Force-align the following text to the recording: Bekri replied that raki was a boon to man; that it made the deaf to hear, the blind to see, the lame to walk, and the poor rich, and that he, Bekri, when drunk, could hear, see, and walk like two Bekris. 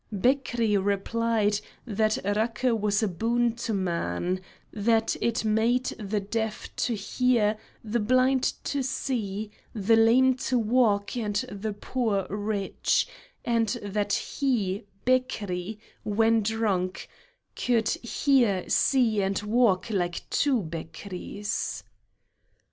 Bekri 0.11 0.77
replied 0.83 1.61
that 1.85 2.17
raki 2.25 2.71
was 2.71 3.03
a 3.03 3.07
boon 3.07 3.53
to 3.57 3.71
man; 3.71 4.41
that 4.73 5.15
it 5.21 5.45
made 5.45 5.83
the 5.99 6.19
deaf 6.19 6.75
to 6.77 6.95
hear, 6.95 7.55
the 7.83 7.99
blind 7.99 8.41
to 8.63 8.81
see, 8.81 9.51
the 9.75 9.95
lame 9.95 10.33
to 10.37 10.57
walk, 10.57 11.15
and 11.15 11.35
the 11.51 11.71
poor 11.73 12.25
rich, 12.31 13.07
and 13.45 13.67
that 13.83 14.13
he, 14.13 14.85
Bekri, 15.05 15.77
when 16.01 16.41
drunk, 16.41 17.07
could 17.55 17.89
hear, 17.89 18.67
see, 18.67 19.21
and 19.21 19.39
walk 19.43 19.91
like 19.91 20.27
two 20.31 20.63
Bekris. 20.63 21.83